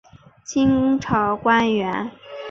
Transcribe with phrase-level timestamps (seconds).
[0.43, 2.09] 清朝官员。